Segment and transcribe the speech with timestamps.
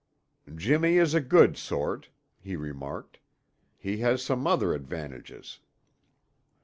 [0.55, 2.09] "Jimmy is a good sort,"
[2.39, 3.19] he remarked.
[3.77, 5.59] "He has some other advantages."